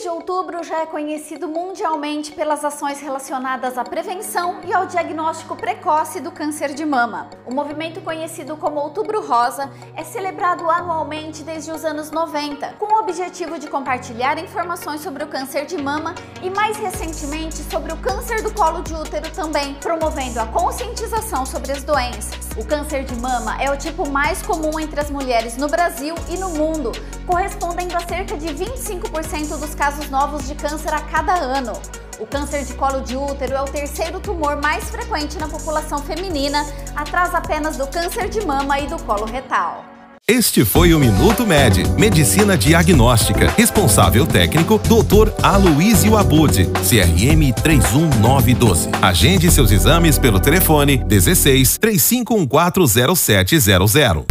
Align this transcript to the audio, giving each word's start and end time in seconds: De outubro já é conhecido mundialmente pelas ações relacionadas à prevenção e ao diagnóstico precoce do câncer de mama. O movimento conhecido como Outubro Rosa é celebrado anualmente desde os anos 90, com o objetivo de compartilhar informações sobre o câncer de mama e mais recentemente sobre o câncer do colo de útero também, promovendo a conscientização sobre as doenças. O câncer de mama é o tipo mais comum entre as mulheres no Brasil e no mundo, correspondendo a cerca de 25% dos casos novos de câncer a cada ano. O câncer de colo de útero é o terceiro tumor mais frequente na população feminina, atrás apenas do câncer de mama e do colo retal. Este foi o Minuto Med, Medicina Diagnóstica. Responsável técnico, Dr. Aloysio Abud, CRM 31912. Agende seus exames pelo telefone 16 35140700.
De 0.00 0.08
outubro 0.08 0.64
já 0.64 0.80
é 0.80 0.86
conhecido 0.86 1.46
mundialmente 1.46 2.32
pelas 2.32 2.64
ações 2.64 3.00
relacionadas 3.00 3.76
à 3.76 3.84
prevenção 3.84 4.62
e 4.66 4.72
ao 4.72 4.86
diagnóstico 4.86 5.54
precoce 5.54 6.20
do 6.20 6.32
câncer 6.32 6.72
de 6.72 6.86
mama. 6.86 7.28
O 7.44 7.52
movimento 7.52 8.00
conhecido 8.00 8.56
como 8.56 8.80
Outubro 8.80 9.20
Rosa 9.20 9.70
é 9.94 10.02
celebrado 10.02 10.70
anualmente 10.70 11.42
desde 11.42 11.70
os 11.70 11.84
anos 11.84 12.10
90, 12.10 12.76
com 12.78 12.94
o 12.94 12.98
objetivo 12.98 13.58
de 13.58 13.68
compartilhar 13.68 14.38
informações 14.38 15.02
sobre 15.02 15.22
o 15.22 15.26
câncer 15.26 15.66
de 15.66 15.76
mama 15.76 16.14
e 16.42 16.48
mais 16.48 16.78
recentemente 16.78 17.56
sobre 17.70 17.92
o 17.92 17.96
câncer 17.98 18.42
do 18.42 18.54
colo 18.54 18.80
de 18.80 18.94
útero 18.94 19.30
também, 19.32 19.74
promovendo 19.74 20.40
a 20.40 20.46
conscientização 20.46 21.44
sobre 21.44 21.72
as 21.72 21.82
doenças. 21.82 22.48
O 22.56 22.64
câncer 22.64 23.04
de 23.04 23.14
mama 23.16 23.60
é 23.62 23.70
o 23.70 23.76
tipo 23.76 24.08
mais 24.08 24.40
comum 24.40 24.80
entre 24.80 24.98
as 24.98 25.10
mulheres 25.10 25.58
no 25.58 25.68
Brasil 25.68 26.14
e 26.30 26.38
no 26.38 26.48
mundo, 26.50 26.90
correspondendo 27.26 27.96
a 27.96 28.00
cerca 28.00 28.36
de 28.36 28.48
25% 28.48 29.58
dos 29.58 29.74
casos 29.74 29.89
novos 30.10 30.46
de 30.46 30.54
câncer 30.54 30.92
a 30.92 31.00
cada 31.00 31.34
ano. 31.34 31.72
O 32.18 32.26
câncer 32.26 32.64
de 32.64 32.74
colo 32.74 33.00
de 33.00 33.16
útero 33.16 33.54
é 33.54 33.62
o 33.62 33.64
terceiro 33.64 34.20
tumor 34.20 34.60
mais 34.60 34.90
frequente 34.90 35.38
na 35.38 35.48
população 35.48 35.98
feminina, 35.98 36.66
atrás 36.94 37.34
apenas 37.34 37.76
do 37.76 37.86
câncer 37.86 38.28
de 38.28 38.44
mama 38.44 38.78
e 38.78 38.86
do 38.86 39.02
colo 39.04 39.24
retal. 39.24 39.84
Este 40.28 40.64
foi 40.64 40.94
o 40.94 41.00
Minuto 41.00 41.44
Med, 41.44 41.88
Medicina 41.98 42.56
Diagnóstica. 42.56 43.50
Responsável 43.56 44.24
técnico, 44.24 44.78
Dr. 44.78 45.32
Aloysio 45.42 46.16
Abud, 46.16 46.70
CRM 46.88 47.52
31912. 47.52 48.90
Agende 49.02 49.50
seus 49.50 49.72
exames 49.72 50.20
pelo 50.20 50.38
telefone 50.38 50.98
16 50.98 51.78
35140700. 51.78 54.24